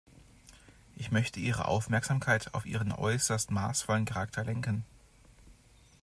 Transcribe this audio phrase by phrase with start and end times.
[0.95, 4.83] Ich möchte Ihre Aufmerksamkeit auf ihren äußerst maßvollen Charakter lenken.